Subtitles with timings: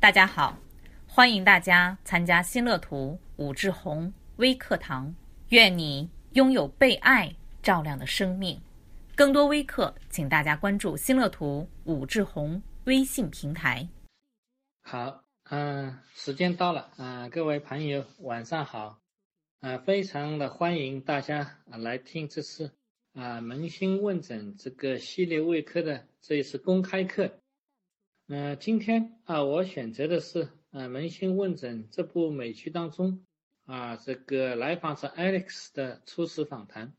[0.00, 0.56] 大家好，
[1.08, 5.12] 欢迎大家参加新乐图武志红微课堂。
[5.48, 8.60] 愿你拥有被爱照亮的生命。
[9.16, 13.88] 更多微课，请大家关注新乐图武志红微信平台。
[14.82, 19.00] 好，嗯，时间到了，啊，各位朋友晚上好，
[19.58, 22.72] 啊，非常的欢迎大家啊来听这次
[23.14, 27.40] 啊扪心问诊这个系列微课的这一次公开课。
[28.30, 33.24] 嗯，今天啊，我选择的是啊《扪心问诊》这部美剧当中
[33.64, 36.92] 啊这个来访者 Alex 的初始访谈。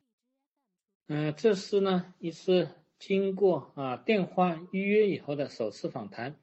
[1.06, 6.36] 嗯，这是呢一次经过啊电话预约以后的首次访谈。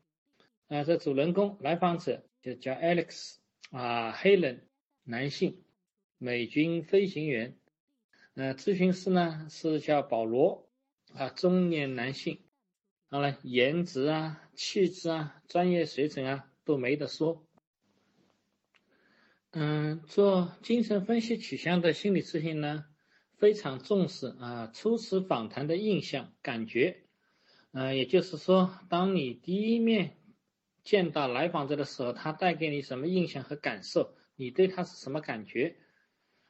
[0.68, 3.38] 啊，这主人公来访者就叫 Alex
[3.72, 4.68] 啊，黑人
[5.02, 5.64] 男性，
[6.16, 7.58] 美军飞行员。
[8.34, 10.68] 呃，咨询师呢是叫保罗
[11.12, 12.38] 啊，中年男性。
[13.08, 17.46] 好了，颜值啊、气质啊、专业水准啊都没得说。
[19.52, 22.84] 嗯，做精神分析取向的心理咨询呢，
[23.36, 27.04] 非常重视啊初次访谈的印象感觉。
[27.70, 30.18] 嗯，也就是说，当你第一面
[30.82, 34.16] 见到来访者的时候，他带给你什么印象和感受？
[34.34, 35.76] 你对他是什么感觉？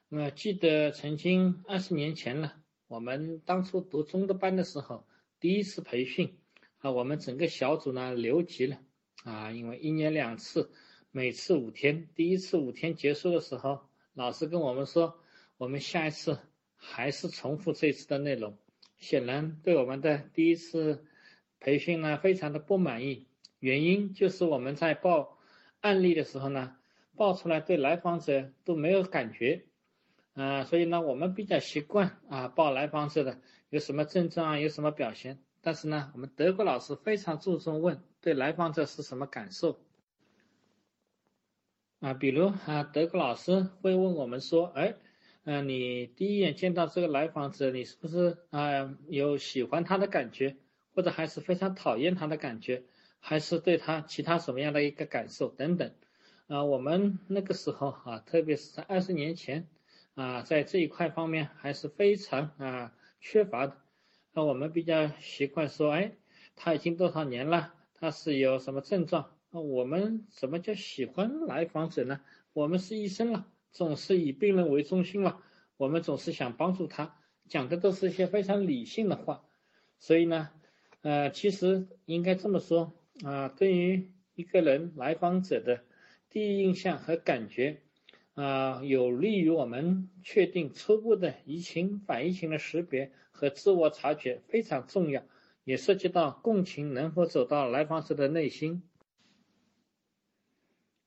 [0.09, 2.57] 那么记得曾经二十年前了，
[2.89, 5.07] 我们当初读中德班的时候，
[5.39, 6.41] 第一次培训。
[6.79, 8.79] 啊，我们整个小组呢留级了
[9.25, 10.71] 啊，因为一年两次，
[11.11, 12.09] 每次五天。
[12.15, 13.81] 第一次五天结束的时候，
[14.15, 15.19] 老师跟我们说，
[15.57, 16.39] 我们下一次
[16.77, 18.57] 还是重复这次的内容。
[18.99, 21.05] 显然对我们的第一次
[21.61, 23.27] 培训呢非常的不满意，
[23.59, 25.39] 原因就是我们在报
[25.81, 26.77] 案例的时候呢，
[27.15, 29.65] 报出来对来访者都没有感觉
[30.35, 35.39] 啊，所以呢我们比较习惯啊报来访者的有什么症状啊，有什么表现。
[35.67, 39.81] 但是呢，我们德国老师非常注重问对来访者是什么感受
[41.99, 42.15] 啊？
[42.15, 44.95] 比如啊，德国老师会问我们说：“哎，
[45.43, 50.57] 嗯，你第一眼见到这个来访者，你是不是啊有喜欢他的感觉，
[50.95, 52.85] 或者还是非常讨厌他的感觉，
[53.19, 55.91] 还是对他其他什么样的一个感受等等？”
[56.47, 59.67] 啊，我们那个时候啊，特别是在二十年前
[60.15, 63.77] 啊，在这一块方面还是非常啊缺乏的。
[64.37, 66.13] 那我们比较习惯说，哎，
[66.57, 67.73] 他已经多少年了？
[67.95, 69.31] 他是有什么症状？
[69.51, 72.21] 那我们什么叫喜欢来访者呢？
[72.53, 75.41] 我们是医生了，总是以病人为中心了，
[75.79, 77.17] 我们总是想帮助他，
[77.49, 79.43] 讲的都是一些非常理性的话。
[79.99, 80.51] 所以呢，
[81.01, 82.93] 呃，其实应该这么说
[83.25, 85.81] 啊，对于一个人来访者的
[86.29, 87.81] 第一印象和感觉。
[88.37, 95.23] 啊，有利于我们确定初步的移情反移情的识别和自我察觉非常重要，
[95.65, 98.83] 也涉及到共情能否走到来访者的内心。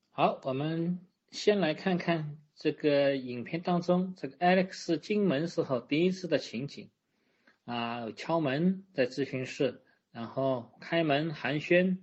[0.09, 6.90] 好，我们先来看看这个影片当中这个 Alex 进门时候第一次的情景。
[7.66, 12.00] 啊，敲门在咨询室，然后开门寒暄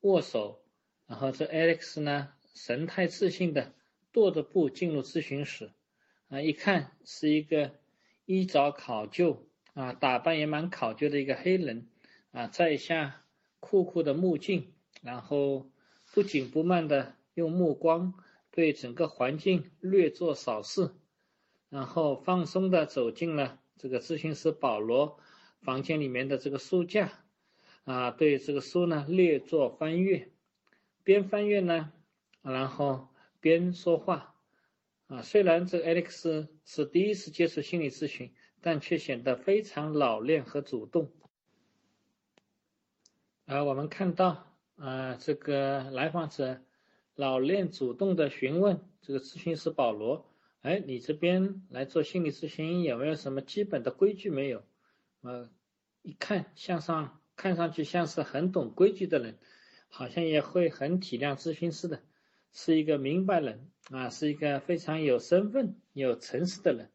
[0.00, 0.62] 握手，
[1.06, 3.74] 然后这 Alex 呢神态自信的。
[4.12, 5.70] 踱着步进入咨询室，
[6.28, 7.72] 啊，一看是一个
[8.26, 11.88] 衣着考究啊，打扮也蛮考究的一个黑人
[12.30, 13.24] 啊，在下
[13.58, 15.70] 酷酷的目镜，然后
[16.12, 18.12] 不紧不慢的用目光
[18.50, 20.90] 对整个环境略作扫视，
[21.70, 25.18] 然后放松的走进了这个咨询师保罗
[25.62, 27.24] 房间里面的这个书架，
[27.84, 30.28] 啊，对这个书呢略作翻阅，
[31.02, 31.90] 边翻阅呢，
[32.42, 33.08] 然后。
[33.42, 34.36] 边说话，
[35.08, 41.12] 啊，虽然这 Alex 是第一次接触心理咨询，但却显得非常老练和主动。
[43.44, 46.62] 啊我们看到，啊，这个来访者
[47.16, 50.32] 老练主动的询问这个咨询师保罗
[50.62, 54.64] ：“哎，你这边来做心理咨询有没有什么基本的规矩没有？”
[55.22, 55.50] 啊，
[56.02, 59.38] 一看，向上看上去像是很懂规矩的人，
[59.88, 62.00] 好像也会很体谅咨询师的。
[62.52, 66.90] 是一个明白人啊，是一个非常有身份、有诚实的人。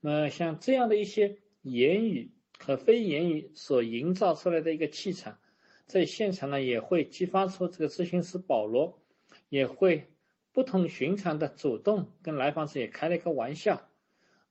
[0.00, 5.38] 那么像这样的一些言语和非言语所营造出来的一个气场，
[5.86, 9.02] 在现场呢也会激发出这个咨询师保罗
[9.48, 10.06] 也会
[10.52, 13.88] 不同寻常的主动跟来访者也开了一个玩笑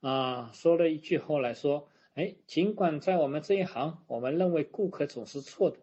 [0.02, 5.78] 啊，说了一句后来说：“哎，尽管在我们这一行，我们认为顾客总是错的，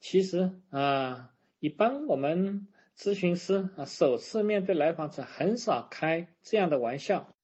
[0.00, 2.66] 其实啊，一般我们。”
[2.96, 7.34] 咨询师啊，首次面对来访者很少开这样的玩笑，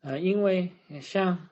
[0.00, 1.48] 呃，因为像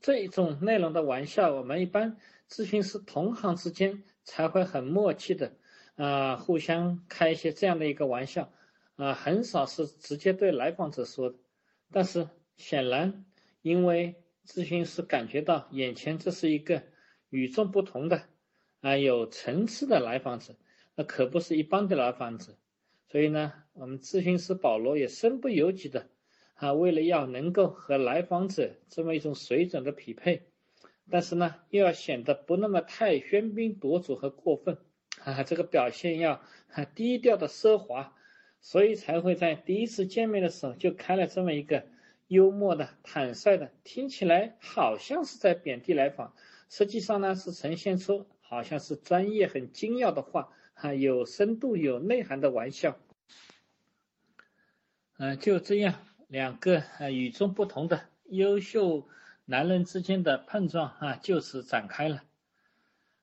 [0.00, 2.16] 这种内容的玩笑，我们一般
[2.48, 5.56] 咨询师同行之间才会很默契的
[5.96, 8.52] 啊，互相开一些这样的一个玩笑，
[8.96, 11.36] 啊，很少是直接对来访者说的。
[11.90, 13.24] 但是显然，
[13.60, 16.84] 因为咨询师感觉到眼前这是一个
[17.28, 18.22] 与众不同的，
[18.80, 20.54] 啊，有层次的来访者，
[20.98, 22.56] 那可不是一般的来访者。
[23.06, 26.08] 所以呢，我们咨询师保罗也身不由己的，
[26.54, 30.42] 啊，为了要能够和来访者这么一种水准的匹配，
[31.08, 34.76] 但是呢，又要显得不那么太喧宾夺主和过分。
[35.22, 36.42] 啊，这个表现要
[36.96, 38.12] 低调的奢华，
[38.60, 41.86] 所以才会在第一次见面的时候就开了这么一个
[42.26, 46.34] 幽默的、坦率的，听起来好像是在贬低来访，
[46.68, 50.50] 实际上呢是呈现出好像是专业、很精要的话，
[50.80, 52.96] 啊，有深度、有内涵的玩笑。
[55.16, 55.94] 嗯，就这样，
[56.28, 59.08] 两个啊与众不同的优秀
[59.44, 62.22] 男人之间的碰撞啊就此展开了。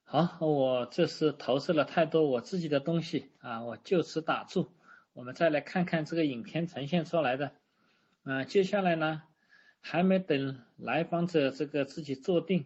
[0.04, 4.72] 好，我这是投射了太多我自己的东西啊，我就此打住。
[5.14, 7.54] 我们再来看看这个影片呈现出来的，
[8.24, 9.24] 啊，接下来呢，
[9.80, 12.66] 还没等来访者这个自己坐定，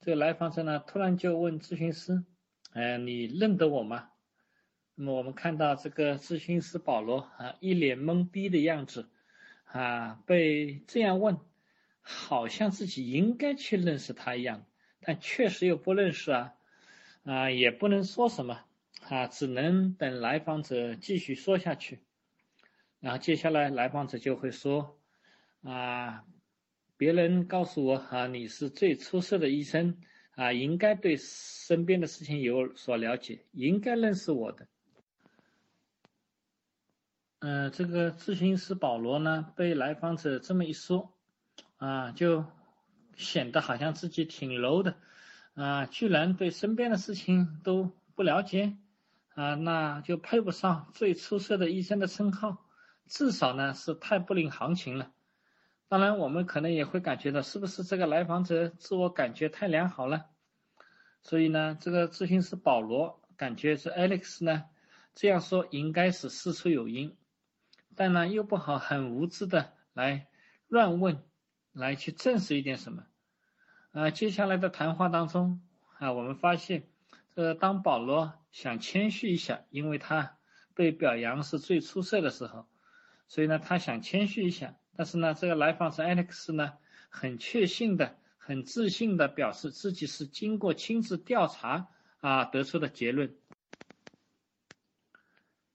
[0.00, 2.24] 这个来访者呢突然就问咨询师，
[2.72, 4.08] 哎，你认得我吗？
[4.96, 9.08] 那么我们看到这个咨询师保罗啊，一脸懵逼的样子，
[9.64, 11.38] 啊，被这样问，
[12.00, 14.64] 好像自己应该去认识他一样，
[15.00, 16.54] 但确实又不认识啊。
[17.24, 18.60] 啊，也不能说什么
[19.08, 22.00] 啊，只能等来访者继续说下去。
[23.00, 24.98] 然后接下来来访者就会说
[25.62, 26.24] 啊，
[26.96, 29.96] 别人告诉我啊，你是最出色的医生
[30.36, 34.68] 啊，应该对身边的事情有所了解，应该认识我的。
[37.46, 41.12] 嗯，这个咨询师保罗呢，被来访者这么一说
[41.76, 42.46] 啊，就
[43.16, 44.94] 显得好像自己挺 low 的。
[45.52, 48.78] 啊，居然对身边的事情都不了解，
[49.34, 52.64] 啊，那就配不上最出色的医生的称号，
[53.08, 55.12] 至少呢是太不领行情了。
[55.86, 60.24] 当然，我们可能也会感觉到，是不是这个来访者自我感觉太良好了？
[61.20, 64.64] 所以呢，这个咨询师保罗感觉是 Alex 呢
[65.14, 67.14] 这样说应该是事出有因，
[67.96, 70.26] 但呢又不好很无知的来
[70.68, 71.22] 乱问，
[71.72, 73.04] 来去证实一点什么。
[73.92, 75.62] 啊，接下来的谈话当中
[75.98, 76.88] 啊，我们发现，
[77.34, 80.36] 呃，当保罗想谦虚一下，因为他
[80.74, 82.66] 被表扬是最出色的时候，
[83.28, 84.74] 所以呢，他想谦虚一下。
[84.96, 86.72] 但是呢，这个来访者 Alex 呢，
[87.08, 91.88] 很确信的、很自信的表示自己是经过亲自调查
[92.20, 93.36] 啊得出的结论。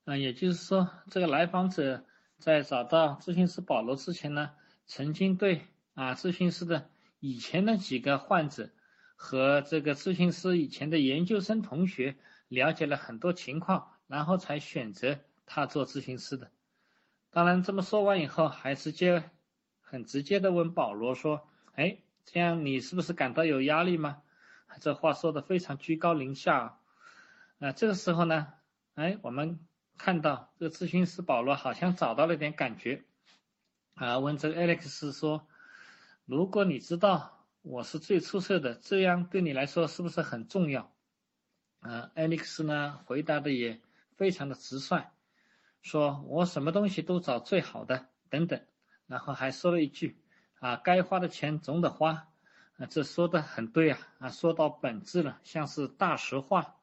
[0.03, 2.05] 啊，也就是说，这个来访者
[2.39, 4.51] 在找到咨询师保罗之前呢，
[4.85, 6.89] 曾经对啊咨询师的。
[7.21, 8.69] 以前的几个患者
[9.17, 12.15] 和这个咨询师以前的研究生同学
[12.47, 16.49] 了解了很多情况，然后才选择他做咨询师的。
[17.29, 19.29] 当然，这么说完以后，还直接
[19.81, 21.45] 很直接的问保罗说
[21.75, 24.21] ：“哎，这样你是不是感到有压力吗？”
[24.79, 26.79] 这话说的非常居高临下。
[27.59, 28.47] 啊，这个时候呢，
[28.95, 29.59] 哎，我们
[29.99, 33.03] 看到这个咨询师保罗好像找到了点感觉，
[33.93, 35.45] 啊，问这个 Alex 说。
[36.25, 40.93] 如果你知道我是最出色的，这样对你来说是不是很重要？
[41.79, 43.81] 啊，艾利克斯呢回答的也
[44.15, 45.07] 非常的直率，
[45.81, 48.63] 说我什么东西都找最好的，等等，
[49.07, 50.21] 然后还说了一句
[50.59, 52.27] 啊，该花的钱总得花，
[52.77, 56.78] 啊，这说的很对啊，啊，说到本质了，像是大实话。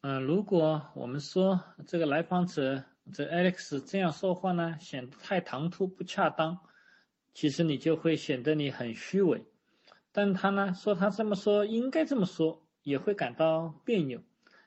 [0.00, 2.84] 嗯，如果我们说这个来访者。
[3.10, 6.58] 这 Alex 这样说话呢，显得太唐突不恰当。
[7.32, 9.46] 其实你就会显得你很虚伪。
[10.12, 14.20] 但他呢说他这么说应该这么说，也会感到别扭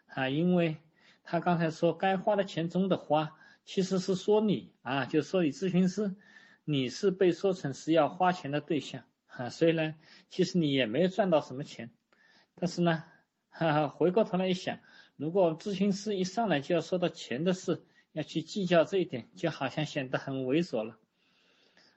[0.08, 0.78] 啊，因为
[1.24, 6.16] 他刚才说该花的钱总得花，其实是说你啊，就说你咨询师，
[6.64, 9.50] 你是被说成是要花钱的对象啊。
[9.50, 9.94] 所以呢，
[10.32, 11.92] 其实你也没有赚到什么钱。
[12.56, 13.04] 但是呢，
[13.50, 14.80] 哈哈，回过头来一想，
[15.22, 20.98] 如果咨询师一上来就要说到钱的事，要去计较这一点，就好像显得很猥琐了。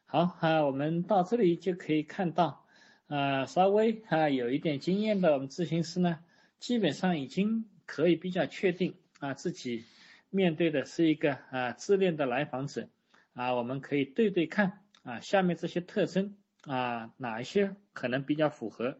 [0.04, 2.66] 好啊，我们到这里就可以看到，
[3.06, 6.18] 啊，稍微啊有一点经验的我们咨询师呢，
[6.60, 9.86] 基本上已经可以比较确定啊自己
[10.28, 12.90] 面对的是一个啊自恋的来访者
[13.32, 18.98] 啊，我们可以对对看啊下面这些特征啊哪一些可能比较符合。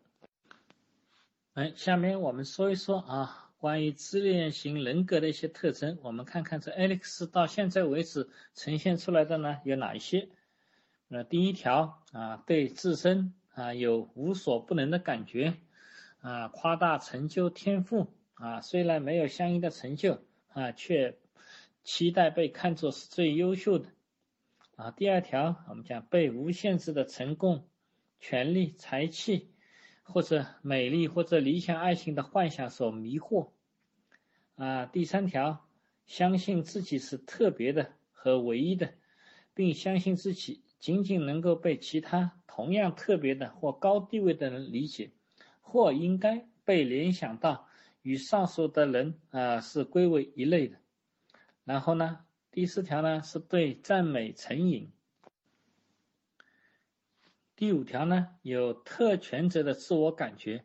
[1.53, 3.44] 哎，下面我们说一说啊。
[3.65, 10.29] 关于自恋型人格的一些特征，我们看看这 Alex 到现在为止呈现出来的呢有哪一些？
[11.09, 15.55] 呃，第一条啊，对自身啊有无所不能的感觉
[16.21, 21.17] 啊，夸大成就天赋啊，虽然没有相应的成就啊，却
[21.83, 23.89] 期待被看作是最优秀的
[24.77, 24.91] 啊。
[24.91, 27.67] 第二条，我们讲被无限制的成功、
[28.21, 29.54] 权力、财气
[30.05, 33.49] 或者美丽或者理想爱情的幻想所迷惑
[34.55, 34.87] 啊。
[34.87, 35.67] 第三条，
[36.07, 38.95] 相信自己是特别的和唯一的，
[39.53, 45.11] 并相信自己仅仅能够被其他同样特别的或高地位的人理解。
[45.61, 47.67] 或应该被联想到
[48.03, 50.77] 与上述的人啊是归为一类的。
[51.65, 52.21] 然后呢，
[52.53, 54.93] 第四条呢是对赞美成瘾。
[57.57, 60.65] 第五条呢有特权者的自我感觉，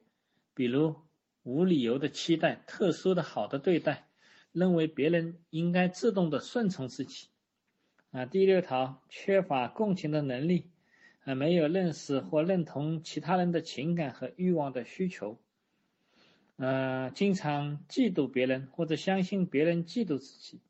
[0.53, 0.95] 比如
[1.43, 4.07] 无理由的期待特殊的好的对待，
[4.51, 7.27] 认为别人应该自动的顺从自己。
[8.11, 10.71] 啊，第六条缺乏共情的能力。
[11.25, 15.37] 啊，没有认识或认同其他人的情感和欲望的需求，
[16.55, 20.61] 呃，经常嫉妒别人或者相信别人嫉妒自己，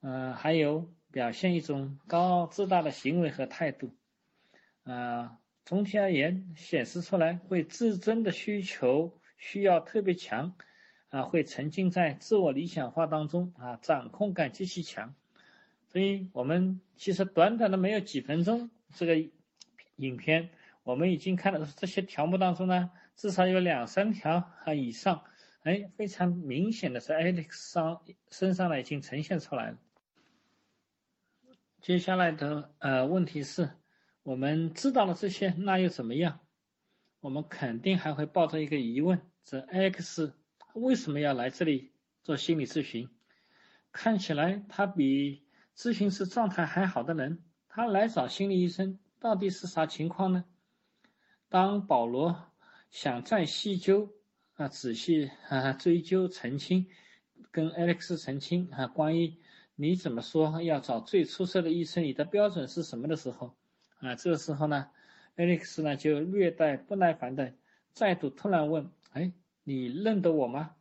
[0.00, 3.90] 呃，还有表现一种高傲自大的行为和态度，
[4.84, 10.54] 啊，总体而言，显示出来会自尊的需求需要特别强，
[11.10, 15.14] 啊，会沉浸在自我理想化当中，啊，掌控感极其强，
[15.88, 19.30] 所以我们其实短短的没有几分钟，这个。
[19.98, 20.50] 影片
[20.82, 25.22] 我们已经看到这些条目当中呢，至少有两三条啊以上，
[25.62, 29.78] 哎，非常明显的是 Alex 上身上呢已经呈现出来了。
[31.80, 33.70] 接下来的呃问题是，
[34.24, 36.40] 我们知道了这些， 那又怎么样？
[37.20, 40.32] 我们肯定还会抱着一个疑问：这 Alex
[40.72, 43.08] 为什么要来这里做心理咨询？
[43.92, 48.98] 看起来他比咨询师状态还好的人，他来找心理医生。
[49.20, 50.44] 到底是啥情况呢？
[51.50, 52.46] 当保罗
[52.90, 54.10] 想再细究
[54.54, 56.88] 啊、仔细啊追究澄清，
[57.50, 59.36] 跟 Alex 澄清啊，关于
[59.74, 63.54] 你怎么说要找最出色的医生，你的标准是什么的时候
[64.04, 64.90] 啊，这个时候呢
[65.36, 67.54] ，Alex 呢就略带不耐烦的
[67.92, 69.32] 再度突然问：“哎，
[69.62, 70.76] 你认得我吗？”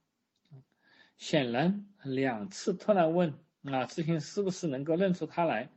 [1.18, 3.30] 显然两次突然问
[3.64, 5.70] 啊，咨询是不是能够认出他来？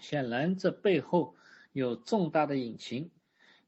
[0.00, 1.36] 显然这背后。
[1.72, 3.12] 有重大的隐情，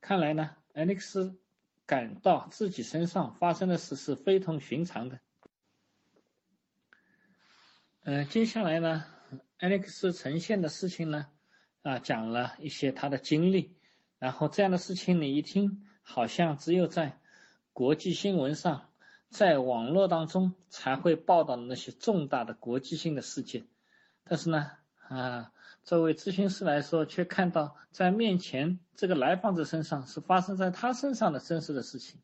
[0.00, 1.36] 看来呢，Alex
[1.86, 5.20] 感到自己身上发生的事是非同寻常的。
[8.02, 9.04] 嗯，接下来呢
[9.60, 11.28] ，Alex 呈现的事情呢，
[11.82, 13.76] 啊，讲了一些他的经历，
[14.18, 17.18] 然后这样的事情你一听，好像只有在
[17.72, 18.88] 国际新闻上，
[19.28, 23.66] 在网络当中才会报道的那些重大的国际性的事件，
[24.24, 24.70] 但是呢，
[25.08, 25.52] 啊。
[25.84, 32.20] 作为咨询师来说，却看到在面前这个来访者身上是发生在他身上的真实的事情，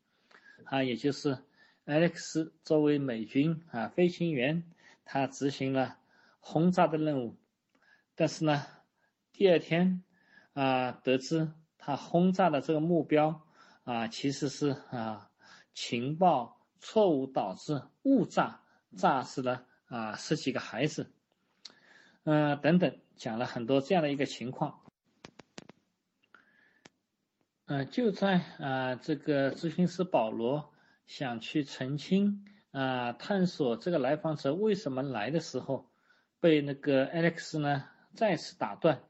[0.63, 1.37] 啊，也就是
[1.85, 4.63] Alex 作为美军啊飞行员，
[5.03, 5.97] 他执行了
[6.39, 7.35] 轰炸的任务，
[8.15, 8.65] 但是呢，
[9.39, 10.03] 第二天
[10.51, 13.41] 啊得知他轰炸的这个目标
[13.85, 15.31] 啊其实是啊
[15.73, 18.59] 情报错误导致误炸，
[18.97, 21.09] 炸死了啊十几个孩子，
[22.23, 22.99] 嗯等等。
[23.15, 24.81] 讲了很多这样的一个情况，
[27.67, 30.73] 嗯，就在啊这个咨询师保罗
[31.07, 35.89] 想去澄清啊探索这个来访者为什么来的时候，
[36.41, 39.01] 被那个 Alex 呢再次打断，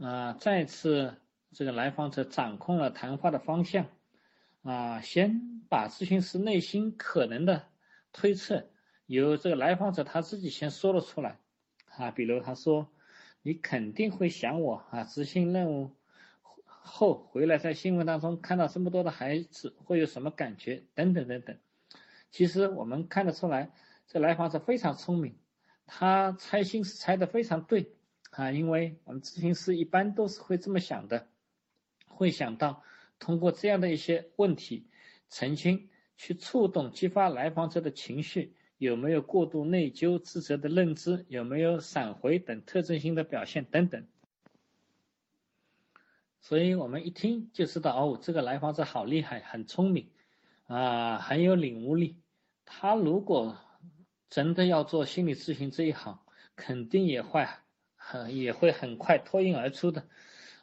[0.00, 1.14] 啊再次
[1.52, 3.86] 这个来访者掌控了谈话的方向，
[4.62, 7.68] 啊先把咨询师内心可能的
[8.12, 8.70] 推测
[9.06, 11.38] 由这个来访者他自己先说了出来，
[11.96, 12.90] 啊比如他说。
[13.42, 15.02] 你肯定会想我啊！
[15.04, 15.96] 执行任务
[16.66, 20.84] 后回来，在新闻当中看到这么多的孩子，会有什么感觉？
[20.94, 21.56] 等等等等。
[22.30, 23.70] 其实我们看得出来，
[24.06, 25.38] 这来访者非常聪明，
[25.86, 27.94] 他猜心思猜得非常对
[28.30, 28.50] 啊！
[28.52, 31.28] 因为我们咨询师一般都是会这么想的，
[32.06, 32.82] 会想到
[33.18, 34.86] 通过这样的一些问题
[35.28, 38.54] 澄清，去触动、激发来访者的情绪。
[38.78, 41.26] 有没有过度内疚、自责的认知？
[41.28, 44.06] 有没有闪回等特征性的表现等等？
[46.40, 50.08] 所以我们一听就知道，哦，这个来访者好厉害，很聪明，
[50.66, 52.16] 啊，很有领悟力。
[52.64, 53.58] 他如果
[54.30, 56.20] 真的要做心理咨询这一行，
[56.56, 57.46] 肯定也会
[58.28, 60.06] 也会很快脱颖而出的，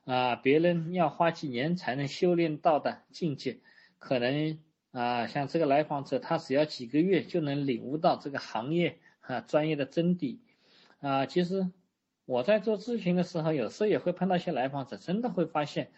[0.05, 3.59] 啊，别人要花几年才能修炼到的境界，
[3.99, 4.59] 可能。
[4.91, 10.39] 啊，像这个来访者，他只要几个月就能领悟到这个行业啊专业的真谛
[11.01, 11.27] 啊。
[11.27, 11.69] 其实
[12.25, 15.91] 我在做咨询的时候，有时候也会碰到一些来访者，真的会发现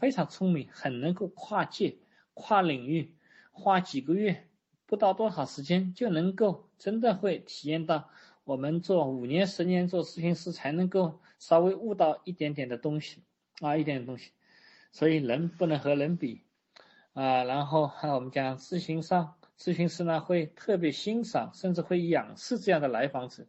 [0.00, 1.98] 非常聪明，很能够跨界、
[2.34, 3.14] 跨领域，
[3.52, 4.48] 花几个月，
[4.86, 8.10] 不到多少时间就能够真的会体验到
[8.46, 13.24] 我们做五年、十年做咨询师才能够稍微悟到一点点的东西
[13.60, 14.30] 啊，一点点东西。
[14.92, 16.44] 所以人不能和人比
[17.12, 17.42] 啊。
[17.42, 23.46] 然后还有我们讲咨询商，咨询师呢会特别欣赏，甚至会仰视这样的来访者。